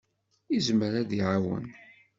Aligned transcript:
Yezmer 0.53 0.91
ad 1.01 1.07
d-iɛawen. 1.09 1.65